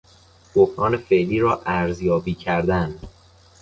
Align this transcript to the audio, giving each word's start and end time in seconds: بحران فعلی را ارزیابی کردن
بحران 0.55 0.97
فعلی 0.97 1.39
را 1.39 1.61
ارزیابی 1.65 2.33
کردن 2.33 2.95